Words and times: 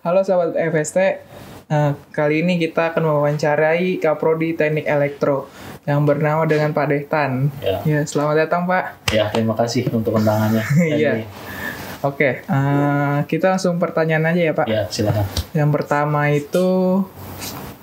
Halo 0.00 0.24
sahabat 0.24 0.56
FST, 0.56 0.96
Nah, 1.70 1.94
kali 2.10 2.42
ini 2.42 2.58
kita 2.58 2.90
akan 2.90 3.04
mewawancarai 3.04 4.02
Kaprodi 4.02 4.58
Teknik 4.58 4.88
Elektro 4.88 5.46
yang 5.86 6.02
bernama 6.02 6.42
dengan 6.42 6.74
Pak 6.74 6.86
Dehtan. 6.90 7.52
Ya. 7.62 7.78
Ya, 7.86 8.00
selamat 8.02 8.42
datang 8.42 8.66
Pak. 8.66 9.06
Ya, 9.14 9.30
terima 9.30 9.54
kasih 9.54 9.86
untuk 9.92 10.16
undangannya. 10.16 10.64
Iya. 10.98 11.28
Oke, 12.02 12.42
eh, 12.42 13.18
kita 13.28 13.54
langsung 13.54 13.76
pertanyaan 13.78 14.34
aja 14.34 14.42
ya 14.50 14.54
Pak. 14.56 14.66
Ya, 14.66 14.82
silakan. 14.90 15.22
Yang 15.52 15.70
pertama 15.78 16.32
itu, 16.32 17.04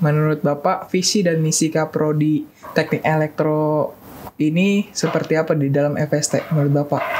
menurut 0.02 0.42
Bapak, 0.42 0.90
visi 0.90 1.22
dan 1.22 1.40
misi 1.40 1.70
Kaprodi 1.70 2.44
Teknik 2.74 3.06
Elektro 3.06 3.94
ini 4.42 4.90
seperti 4.92 5.38
apa 5.38 5.54
di 5.54 5.70
dalam 5.70 5.96
FST 5.96 6.50
menurut 6.50 6.74
Bapak? 6.84 7.17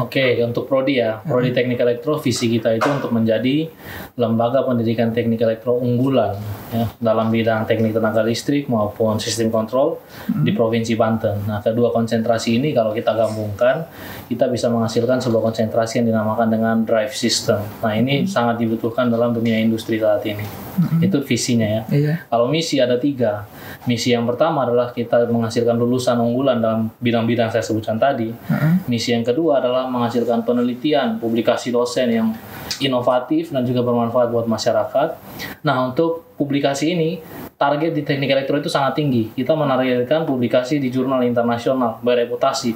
Oke, 0.00 0.40
untuk 0.40 0.64
prodi 0.64 0.96
ya, 0.96 1.20
prodi 1.20 1.52
teknik 1.52 1.76
elektro, 1.76 2.16
visi 2.16 2.48
kita 2.48 2.72
itu 2.72 2.88
untuk 2.88 3.12
menjadi 3.12 3.68
lembaga 4.16 4.64
pendidikan 4.64 5.12
teknik 5.12 5.44
elektro 5.44 5.76
unggulan 5.76 6.40
ya 6.72 6.88
dalam 6.96 7.28
bidang 7.28 7.68
teknik 7.68 7.92
tenaga 7.92 8.24
listrik 8.24 8.66
maupun 8.66 9.20
sistem 9.20 9.52
kontrol 9.52 10.00
di 10.26 10.50
provinsi 10.56 10.96
Banten. 10.96 11.44
Nah, 11.44 11.60
kedua 11.60 11.92
konsentrasi 11.92 12.56
ini 12.56 12.72
kalau 12.72 12.96
kita 12.96 13.12
gabungkan, 13.12 13.84
kita 14.26 14.48
bisa 14.48 14.72
menghasilkan 14.72 15.20
sebuah 15.20 15.52
konsentrasi 15.52 16.00
yang 16.00 16.06
dinamakan 16.08 16.48
dengan 16.48 16.76
drive 16.82 17.12
system. 17.12 17.60
Nah, 17.84 17.92
ini 17.92 18.24
sangat 18.24 18.56
dibutuhkan 18.58 19.12
dalam 19.12 19.36
dunia 19.36 19.60
industri 19.60 20.00
saat 20.00 20.24
ini. 20.24 20.44
Itu 21.04 21.20
visinya 21.20 21.68
ya. 21.68 21.82
Iya. 21.92 22.14
Kalau 22.32 22.48
misi 22.48 22.80
ada 22.80 22.96
tiga. 22.96 23.44
Misi 23.84 24.14
yang 24.14 24.24
pertama 24.24 24.64
adalah 24.64 24.94
kita 24.96 25.28
menghasilkan 25.28 25.76
lulusan 25.76 26.16
unggulan 26.16 26.64
dalam 26.64 26.88
bidang-bidang 26.96 27.52
saya 27.52 27.60
sebutkan 27.60 28.00
tadi. 28.00 28.32
Heeh. 28.32 28.72
Misi 28.88 29.12
yang 29.12 29.26
kedua 29.26 29.60
adalah 29.60 29.84
menghasilkan 29.90 30.46
penelitian, 30.48 31.20
publikasi 31.20 31.68
dosen 31.68 32.08
yang 32.08 32.28
inovatif 32.80 33.52
dan 33.52 33.66
juga 33.66 33.84
bermanfaat 33.84 34.32
buat 34.32 34.48
masyarakat. 34.48 35.08
Nah, 35.66 35.76
untuk 35.90 36.32
publikasi 36.40 36.96
ini, 36.96 37.20
target 37.60 37.92
di 37.92 38.02
teknik 38.06 38.32
elektro 38.32 38.56
itu 38.56 38.72
sangat 38.72 38.96
tinggi. 38.96 39.34
Kita 39.34 39.52
menargetkan 39.52 40.24
publikasi 40.24 40.80
di 40.80 40.88
jurnal 40.88 41.26
internasional 41.26 42.00
bereputasi. 42.00 42.72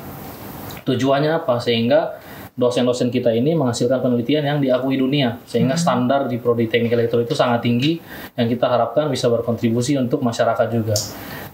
Tujuannya 0.84 1.42
apa? 1.42 1.58
Sehingga 1.58 2.20
dosen-dosen 2.56 3.12
kita 3.12 3.36
ini 3.36 3.52
menghasilkan 3.52 4.00
penelitian 4.00 4.48
yang 4.48 4.58
diakui 4.64 4.96
dunia 4.96 5.36
sehingga 5.44 5.76
standar 5.76 6.24
di 6.24 6.40
prodi 6.40 6.64
teknik 6.72 6.96
elektro 6.96 7.20
itu 7.20 7.36
sangat 7.36 7.60
tinggi 7.60 8.00
yang 8.32 8.48
kita 8.48 8.64
harapkan 8.64 9.12
bisa 9.12 9.28
berkontribusi 9.28 9.92
untuk 10.00 10.24
masyarakat 10.24 10.66
juga. 10.72 10.96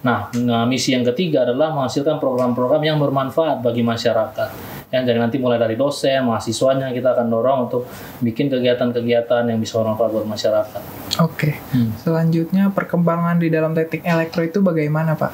Nah, 0.03 0.35
nah, 0.35 0.67
misi 0.67 0.91
yang 0.91 1.07
ketiga 1.07 1.47
adalah 1.47 1.71
menghasilkan 1.71 2.19
program-program 2.19 2.83
yang 2.83 2.99
bermanfaat 2.99 3.63
bagi 3.63 3.87
masyarakat. 3.87 4.51
Yang 4.91 5.03
jadi 5.09 5.19
nanti 5.23 5.37
mulai 5.39 5.63
dari 5.63 5.79
dosen, 5.79 6.27
mahasiswanya 6.27 6.91
kita 6.91 7.15
akan 7.15 7.27
dorong 7.31 7.59
untuk 7.71 7.87
bikin 8.19 8.51
kegiatan-kegiatan 8.51 9.47
yang 9.47 9.63
bisa 9.63 9.79
bermanfaat 9.79 10.11
buat 10.11 10.27
masyarakat. 10.27 10.83
Oke. 11.23 11.55
Hmm. 11.71 11.95
Selanjutnya 12.03 12.75
perkembangan 12.75 13.39
di 13.39 13.49
dalam 13.49 13.79
teknik 13.79 14.03
elektro 14.03 14.43
itu 14.43 14.59
bagaimana 14.59 15.15
Pak? 15.15 15.33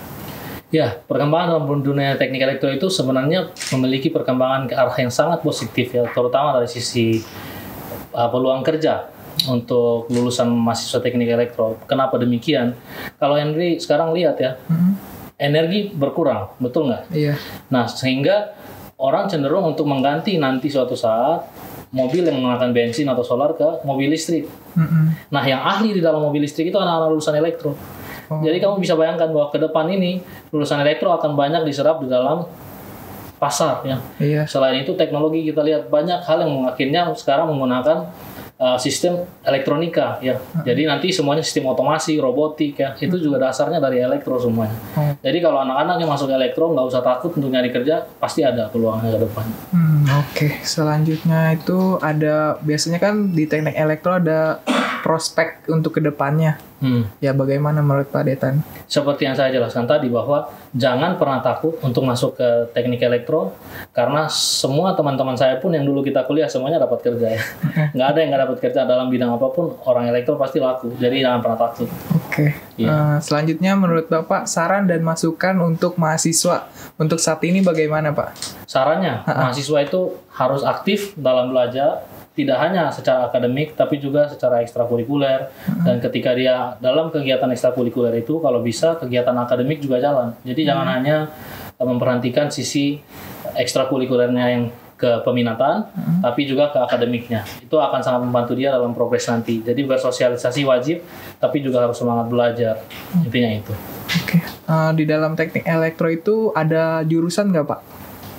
Ya, 0.68 1.00
perkembangan 1.00 1.58
dalam 1.58 1.80
dunia 1.80 2.20
teknik 2.20 2.44
elektro 2.44 2.68
itu 2.68 2.92
sebenarnya 2.92 3.56
memiliki 3.72 4.12
perkembangan 4.12 4.68
ke 4.68 4.76
arah 4.76 4.96
yang 5.00 5.08
sangat 5.08 5.40
positif 5.40 5.96
ya, 5.96 6.04
terutama 6.12 6.60
dari 6.60 6.68
sisi 6.68 7.24
uh, 8.12 8.28
peluang 8.28 8.60
kerja 8.60 9.08
untuk 9.46 10.10
lulusan 10.10 10.50
mahasiswa 10.50 10.98
teknik 10.98 11.30
elektro. 11.30 11.78
Kenapa 11.86 12.18
demikian? 12.18 12.74
Kalau 13.22 13.38
Henry 13.38 13.78
sekarang 13.78 14.10
lihat 14.10 14.40
ya, 14.42 14.58
Hmm. 14.66 14.98
energi 15.38 15.94
berkurang, 15.94 16.50
betul 16.58 16.90
nggak? 16.90 17.14
Iya. 17.14 17.38
Nah, 17.70 17.86
sehingga 17.86 18.58
orang 18.98 19.30
cenderung 19.30 19.70
untuk 19.70 19.86
mengganti 19.86 20.34
nanti 20.42 20.66
suatu 20.66 20.98
saat 20.98 21.46
mobil 21.94 22.26
yang 22.26 22.42
menggunakan 22.42 22.74
bensin 22.74 23.06
atau 23.08 23.22
solar 23.22 23.54
ke 23.54 23.86
mobil 23.86 24.10
listrik. 24.10 24.44
Mm-mm. 24.74 25.30
Nah, 25.32 25.44
yang 25.46 25.62
ahli 25.62 25.94
di 25.94 26.02
dalam 26.02 26.20
mobil 26.20 26.42
listrik 26.44 26.68
itu 26.68 26.76
anak-anak 26.76 27.14
lulusan 27.16 27.38
elektro. 27.38 27.72
Oh. 28.28 28.44
Jadi 28.44 28.60
kamu 28.60 28.76
bisa 28.82 28.92
bayangkan 28.92 29.32
bahwa 29.32 29.48
ke 29.48 29.56
depan 29.56 29.88
ini 29.88 30.20
lulusan 30.52 30.84
elektro 30.84 31.14
akan 31.16 31.32
banyak 31.32 31.64
diserap 31.64 32.04
di 32.04 32.12
dalam 32.12 32.44
pasar 33.38 33.86
ya. 33.86 33.96
Iya. 34.18 34.42
Selain 34.44 34.82
itu 34.82 34.92
teknologi 34.98 35.46
kita 35.46 35.62
lihat 35.62 35.88
banyak 35.88 36.20
hal 36.26 36.44
yang 36.44 36.66
akhirnya 36.66 37.08
sekarang 37.14 37.48
menggunakan 37.48 38.10
uh, 38.58 38.78
sistem 38.78 39.24
elektronika 39.46 40.18
ya. 40.20 40.36
Jadi 40.66 40.84
nanti 40.84 41.08
semuanya 41.14 41.40
sistem 41.40 41.70
otomasi, 41.72 42.18
robotik 42.18 42.78
ya. 42.78 42.92
Itu 42.98 43.16
juga 43.16 43.48
dasarnya 43.48 43.78
dari 43.78 44.02
elektro 44.02 44.36
semuanya. 44.36 44.74
Oh. 44.98 45.14
Jadi 45.22 45.38
kalau 45.40 45.62
anak-anak 45.62 45.96
yang 46.02 46.10
masuk 46.10 46.28
elektro 46.28 46.74
nggak 46.74 46.86
usah 46.86 47.02
takut 47.02 47.32
untuk 47.38 47.48
nyari 47.48 47.70
kerja, 47.70 48.04
pasti 48.18 48.42
ada 48.42 48.68
peluangnya 48.68 49.16
ke 49.16 49.20
depan. 49.24 49.46
Hmm, 49.72 50.04
Oke, 50.26 50.60
selanjutnya 50.66 51.54
itu 51.54 51.96
ada 52.02 52.58
biasanya 52.60 52.98
kan 52.98 53.32
di 53.32 53.46
teknik 53.46 53.78
elektro 53.78 54.18
ada 54.18 54.60
prospek 55.02 55.68
untuk 55.70 55.96
ke 55.96 56.00
depannya. 56.02 56.58
Hmm. 56.78 57.10
Ya 57.18 57.34
bagaimana 57.34 57.82
menurut 57.82 58.06
Pak 58.06 58.22
Detan? 58.22 58.62
Seperti 58.86 59.26
yang 59.26 59.34
saya 59.34 59.50
jelaskan 59.50 59.90
tadi 59.90 60.06
bahwa 60.06 60.46
jangan 60.70 61.18
pernah 61.18 61.42
takut 61.42 61.74
untuk 61.82 62.06
masuk 62.06 62.38
ke 62.38 62.70
teknik 62.70 63.02
elektro 63.02 63.50
karena 63.90 64.30
semua 64.30 64.94
teman-teman 64.94 65.34
saya 65.34 65.58
pun 65.58 65.74
yang 65.74 65.82
dulu 65.82 66.06
kita 66.06 66.22
kuliah 66.22 66.46
semuanya 66.46 66.78
dapat 66.78 67.02
kerja 67.02 67.34
ya. 67.34 67.42
Nggak 67.98 68.08
ada 68.14 68.18
yang 68.22 68.28
nggak 68.30 68.42
dapat 68.46 68.58
kerja 68.62 68.80
dalam 68.86 69.10
bidang 69.10 69.34
apa 69.34 69.46
pun 69.50 69.74
orang 69.90 70.06
elektro 70.06 70.38
pasti 70.38 70.62
laku. 70.62 70.94
Jadi 70.94 71.18
jangan 71.18 71.42
pernah 71.42 71.58
takut. 71.58 71.90
Oke. 72.14 72.54
Iya. 72.78 72.86
Eh, 72.86 73.16
selanjutnya 73.26 73.74
menurut 73.74 74.06
Bapak 74.06 74.46
saran 74.46 74.86
dan 74.86 75.02
masukan 75.02 75.58
untuk 75.58 75.98
mahasiswa 75.98 76.70
untuk 76.94 77.18
saat 77.18 77.42
ini 77.42 77.58
bagaimana 77.58 78.14
Pak? 78.14 78.38
Sarannya 78.70 79.26
mahasiswa 79.26 79.78
itu 79.82 80.14
harus 80.30 80.62
aktif 80.62 81.18
dalam 81.18 81.50
belajar 81.50 82.06
tidak 82.38 82.62
hanya 82.62 82.94
secara 82.94 83.26
akademik 83.26 83.74
tapi 83.74 83.98
juga 83.98 84.30
secara 84.30 84.62
ekstrakurikuler. 84.62 85.50
Dan 85.82 85.98
ketika 85.98 86.38
dia 86.38 86.78
dalam 86.78 87.10
kegiatan 87.10 87.50
ekstrakurikuler 87.50 88.14
itu 88.22 88.38
kalau 88.38 88.62
bisa 88.62 88.94
kegiatan 88.94 89.34
akademik 89.34 89.82
juga 89.82 89.98
jalan. 89.98 90.30
Jadi 90.46 90.62
jangan 90.62 90.86
hanya 90.86 91.26
eh, 91.74 91.86
memperhatikan 91.86 92.46
sisi 92.46 93.02
ekstrakurikulernya 93.58 94.46
yang 94.54 94.64
ke 94.98 95.22
peminatan 95.22 95.86
tapi 96.18 96.42
juga 96.42 96.74
ke 96.74 96.78
akademiknya. 96.82 97.46
Itu 97.62 97.78
akan 97.78 98.02
sangat 98.02 98.20
membantu 98.26 98.58
dia 98.58 98.74
dalam 98.74 98.90
progres 98.94 99.26
nanti. 99.30 99.62
Jadi 99.62 99.86
bersosialisasi 99.86 100.66
wajib 100.66 101.02
tapi 101.38 101.62
juga 101.62 101.86
harus 101.86 101.98
semangat 101.98 102.26
belajar. 102.26 102.82
Intinya 103.22 103.50
itu. 103.62 103.74
Oke. 104.22 104.38
Eh, 104.42 104.92
di 104.98 105.04
dalam 105.06 105.38
teknik 105.38 105.64
elektro 105.64 106.10
itu 106.10 106.50
ada 106.50 107.06
jurusan 107.06 107.54
nggak 107.54 107.66
Pak? 107.66 107.97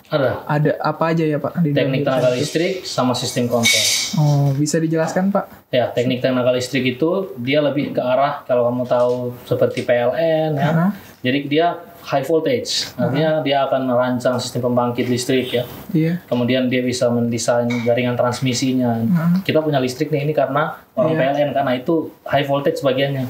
Ada 0.10 0.42
Ada 0.46 0.72
apa 0.82 1.14
aja 1.14 1.24
ya 1.24 1.38
Pak? 1.38 1.62
Di 1.62 1.70
teknik 1.70 2.02
tenaga 2.02 2.34
itu? 2.34 2.42
listrik 2.42 2.82
sama 2.82 3.14
sistem 3.14 3.46
kontrol 3.46 3.86
Oh, 4.18 4.50
bisa 4.58 4.82
dijelaskan 4.82 5.30
Pak? 5.30 5.70
Ya, 5.70 5.90
teknik 5.90 6.20
tenaga 6.20 6.50
listrik 6.50 6.98
itu 6.98 7.34
dia 7.38 7.62
lebih 7.62 7.94
ke 7.94 8.02
arah 8.02 8.42
kalau 8.44 8.66
kamu 8.68 8.84
tahu 8.86 9.14
seperti 9.46 9.86
PLN 9.86 10.58
ya. 10.58 10.72
Hah? 10.74 10.92
Jadi 11.22 11.40
dia 11.46 11.78
high 12.00 12.26
voltage. 12.26 12.90
Artinya 12.98 13.46
dia 13.46 13.70
akan 13.70 13.86
merancang 13.86 14.42
sistem 14.42 14.66
pembangkit 14.66 15.06
listrik 15.06 15.54
ya. 15.54 15.64
Iya. 15.94 16.26
Kemudian 16.26 16.66
dia 16.66 16.82
bisa 16.82 17.06
mendesain 17.12 17.70
jaringan 17.86 18.18
transmisinya. 18.18 18.98
Hmm. 18.98 19.46
Kita 19.46 19.62
punya 19.62 19.78
listrik 19.78 20.10
nih 20.10 20.26
ini 20.26 20.34
karena 20.34 20.74
orang 20.98 21.14
Iya. 21.14 21.22
PLN 21.38 21.50
karena 21.54 21.72
itu 21.78 22.10
high 22.26 22.48
voltage 22.50 22.82
bagiannya. 22.82 23.30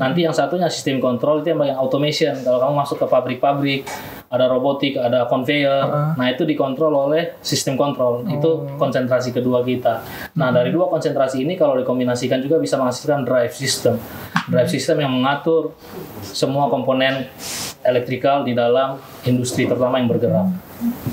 Nanti 0.00 0.24
yang 0.24 0.32
satunya 0.32 0.72
sistem 0.72 0.96
kontrol 0.96 1.44
itu 1.44 1.52
yang 1.52 1.60
bagian 1.60 1.76
automation. 1.76 2.32
Kalau 2.40 2.56
kamu 2.56 2.72
masuk 2.80 2.96
ke 2.96 3.06
pabrik-pabrik, 3.06 3.84
ada 4.32 4.48
robotik, 4.48 4.96
ada 4.96 5.28
conveyor. 5.28 5.84
Uh-uh. 5.84 6.16
Nah, 6.16 6.26
itu 6.32 6.48
dikontrol 6.48 6.94
oleh 6.96 7.36
sistem 7.44 7.76
kontrol. 7.76 8.24
Itu 8.24 8.64
konsentrasi 8.80 9.36
kedua 9.36 9.60
kita. 9.60 10.00
Nah, 10.40 10.48
dari 10.48 10.72
dua 10.72 10.88
konsentrasi 10.88 11.44
ini 11.44 11.60
kalau 11.60 11.76
dikombinasikan 11.76 12.40
juga 12.40 12.56
bisa 12.56 12.80
menghasilkan 12.80 13.28
drive 13.28 13.52
system. 13.52 14.00
Drive 14.48 14.72
system 14.72 15.04
yang 15.04 15.12
mengatur 15.12 15.76
semua 16.24 16.72
komponen 16.72 17.28
elektrikal 17.84 18.40
di 18.46 18.56
dalam 18.56 18.96
industri 19.28 19.68
terutama 19.68 20.00
yang 20.00 20.08
bergerak. 20.08 20.48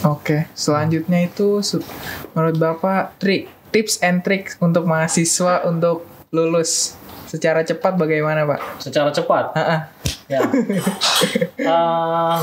Oke, 0.08 0.48
selanjutnya 0.56 1.28
itu 1.28 1.60
menurut 2.32 2.56
Bapak 2.56 3.20
trik, 3.20 3.52
tips 3.76 4.00
and 4.00 4.24
trick 4.24 4.56
untuk 4.64 4.88
mahasiswa 4.88 5.68
untuk 5.68 6.08
lulus 6.32 6.96
secara 7.28 7.62
cepat 7.62 7.94
bagaimana 7.94 8.44
Pak? 8.44 8.60
Secara 8.80 9.12
cepat, 9.12 9.52
Ah, 9.52 9.62
ah. 9.62 9.80
ya. 10.26 10.42
Eh, 11.58 12.40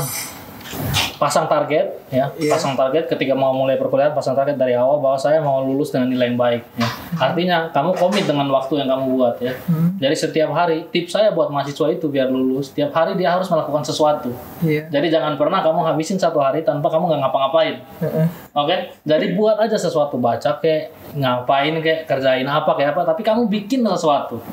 pasang 1.15 1.47
target 1.47 1.87
ya 2.09 2.27
Iya. 2.35 2.51
pasang 2.51 2.75
target 2.75 3.07
ketika 3.07 3.31
mau 3.31 3.55
mulai 3.55 3.79
perkuliahan 3.79 4.11
pasang 4.11 4.35
target 4.35 4.55
dari 4.55 4.75
awal 4.75 4.99
bahwa 4.99 5.15
saya 5.15 5.39
mau 5.39 5.63
lulus 5.63 5.87
dengan 5.89 6.11
nilai 6.11 6.27
yang 6.27 6.35
baik 6.35 6.61
ya. 6.75 6.87
artinya 7.17 7.57
kamu 7.71 7.95
komit 7.95 8.25
dengan 8.25 8.51
waktu 8.51 8.83
yang 8.83 8.89
kamu 8.89 9.15
buat 9.15 9.35
ya 9.39 9.55
Hmm, 9.63 9.95
jadi 9.95 10.11
setiap 10.11 10.51
hari 10.51 10.83
tips 10.89 11.15
saya 11.15 11.31
buat 11.31 11.47
mahasiswa 11.47 11.87
itu 11.89 12.05
biar 12.05 12.27
lulus 12.27 12.67
setiap 12.67 12.91
hari 12.91 13.15
dia 13.15 13.31
harus 13.31 13.47
melakukan 13.47 13.81
sesuatu 13.81 14.35
Iya. 14.59 14.91
jadi 14.91 15.07
jangan 15.09 15.39
pernah 15.39 15.63
kamu 15.63 15.79
habisin 15.85 16.19
satu 16.19 16.37
hari 16.37 16.59
tanpa 16.61 16.91
kamu 16.91 17.07
nggak 17.07 17.21
ngapa-ngapain 17.23 17.75
Ah, 17.97 18.05
ah. 18.05 18.27
Oke, 18.57 18.75
jadi 19.01 19.25
buat 19.33 19.55
aja 19.57 19.75
sesuatu 19.75 20.15
baca 20.15 20.51
kayak 20.57 20.91
ngapain 21.15 21.71
kayak 21.79 22.03
kerjain 22.05 22.43
apa 22.43 22.67
kayak 22.71 22.91
apa, 22.91 23.07
tapi 23.07 23.21
kamu 23.21 23.47
bikin 23.47 23.81
sesuatu, 23.81 24.43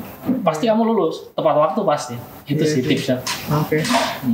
pasti 0.41 0.65
kamu 0.65 0.81
lulus 0.85 1.27
tepat 1.31 1.53
waktu 1.53 1.79
pasti. 1.83 2.15
Itu 2.43 2.59
Iya 2.59 2.69
sih 2.69 2.79
sih. 2.79 2.89
tipsnya. 2.89 3.17
Oke. 3.53 3.83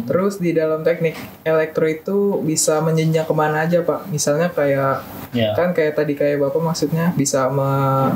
Terus 0.05 0.37
di 0.37 0.49
dalam 0.51 0.81
teknik 0.81 1.13
elektro 1.41 1.83
itu 1.83 2.17
bisa 2.39 2.77
menjenjang 2.79 3.25
ke 3.25 3.33
mana 3.33 3.65
aja 3.65 3.81
pak? 3.81 4.05
Misalnya 4.07 4.47
kayak 4.47 5.01
Ya. 5.29 5.53
kan 5.53 5.73
kayak 5.73 5.93
tadi 5.95 6.13
kayak 6.13 6.37
bapak 6.39 6.61
maksudnya 6.63 7.13
bisa 7.13 7.49
me- 7.49 8.13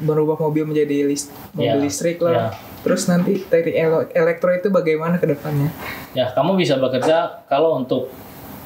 merubah 0.00 0.36
mobil 0.38 0.64
menjadi 0.64 1.04
list 1.04 1.28
mobil 1.52 1.68
Ya. 1.70 1.80
listrik 1.80 2.16
lah. 2.18 2.32
Ya. 2.32 2.46
Terus 2.80 3.04
nanti 3.06 3.40
teknik 3.40 3.74
ele- 3.74 4.12
elektro 4.14 4.48
itu 4.50 4.68
bagaimana 4.68 5.16
ke 5.16 5.24
depannya? 5.26 5.72
Ya, 6.12 6.28
kamu 6.30 6.52
bisa 6.54 6.76
bekerja 6.76 7.44
kalau 7.44 7.76
untuk 7.78 8.12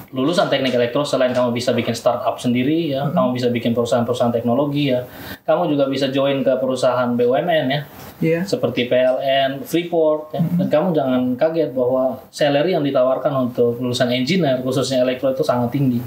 lulusan 0.09 0.49
teknik 0.49 0.73
elektro 0.73 1.05
selain 1.05 1.37
kamu 1.37 1.53
bisa 1.53 1.77
bikin 1.77 1.93
startup 1.93 2.41
sendiri 2.41 2.97
ya, 2.97 3.09
kamu 3.13 3.37
bisa 3.37 3.53
bikin 3.53 3.77
perusahaan-perusahaan 3.77 4.33
teknologi 4.33 4.89
ya. 4.93 5.05
Kamu 5.45 5.69
juga 5.69 5.85
bisa 5.89 6.09
join 6.09 6.41
ke 6.41 6.53
perusahaan 6.57 7.13
BUMN 7.13 7.67
ya, 7.69 7.81
Iya. 8.19 8.41
seperti 8.49 8.89
PLN, 8.89 9.63
Freeport 9.69 10.33
ya. 10.33 10.41
Dan 10.41 10.67
kamu 10.73 10.89
jangan 10.97 11.23
kaget 11.37 11.71
bahwa 11.77 12.19
salary 12.33 12.73
yang 12.73 12.85
ditawarkan 12.85 13.53
untuk 13.53 13.77
lulusan 13.79 14.09
engineer 14.11 14.65
khususnya 14.65 15.05
elektro 15.05 15.29
itu 15.31 15.45
sangat 15.45 15.71
tinggi. 15.77 16.01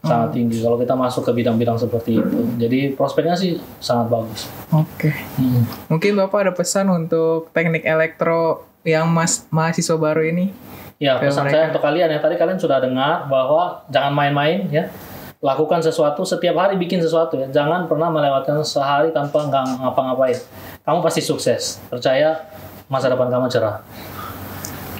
Sangat 0.00 0.32
tinggi 0.32 0.64
kalau 0.64 0.80
kita 0.80 0.96
masuk 0.96 1.28
ke 1.28 1.32
bidang-bidang 1.44 1.76
seperti 1.76 2.16
itu. 2.16 2.38
Jadi 2.56 2.96
prospeknya 2.96 3.36
sih 3.36 3.60
sangat 3.84 4.08
bagus. 4.08 4.48
Oke. 4.72 5.12
Hmm. 5.36 5.68
Mungkin 5.92 6.16
bapak 6.16 6.48
ada 6.48 6.52
pesan 6.56 6.88
untuk 6.88 7.52
teknik 7.52 7.84
elektro 7.84 8.64
yang 8.80 9.12
mas 9.12 9.44
mahasiswa 9.52 10.00
baru 10.00 10.24
ini? 10.24 10.56
Ya, 11.00 11.16
pesan 11.16 11.48
mereka. 11.48 11.56
saya 11.56 11.64
untuk 11.72 11.80
kalian 11.80 12.12
ya. 12.12 12.20
Tadi 12.20 12.36
kalian 12.36 12.60
sudah 12.60 12.76
dengar 12.76 13.24
bahwa 13.24 13.88
jangan 13.88 14.12
main-main 14.12 14.68
ya. 14.68 14.84
Lakukan 15.40 15.80
sesuatu 15.80 16.20
setiap 16.28 16.60
hari 16.60 16.76
bikin 16.76 17.00
sesuatu 17.00 17.40
ya. 17.40 17.48
Jangan 17.48 17.88
pernah 17.88 18.12
melewatkan 18.12 18.60
sehari 18.60 19.08
tanpa 19.08 19.48
nggak 19.48 19.80
ngapa-ngapain. 19.80 20.36
Kamu 20.84 21.00
pasti 21.00 21.24
sukses. 21.24 21.80
Percaya 21.88 22.44
masa 22.92 23.08
depan 23.08 23.32
kamu 23.32 23.48
cerah. 23.48 23.80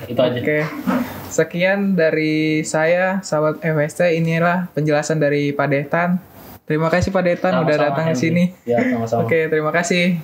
Itu 0.08 0.16
aja. 0.16 0.40
Oke. 0.40 0.64
Sekian 1.28 1.94
dari 2.00 2.64
saya, 2.64 3.20
sahabat 3.20 3.60
FST. 3.60 4.16
Inilah 4.16 4.72
penjelasan 4.72 5.20
dari 5.20 5.52
Pak 5.52 5.68
Detan. 5.68 6.16
Terima 6.64 6.88
kasih 6.88 7.12
Pak 7.12 7.24
Detan 7.28 7.60
udah 7.60 7.76
Sama-sama, 7.76 7.84
datang 7.92 8.06
ke 8.08 8.16
sini. 8.16 8.44
Ya, 8.64 8.80
sama-sama. 8.80 9.28
Oke, 9.28 9.52
terima 9.52 9.68
kasih. 9.68 10.16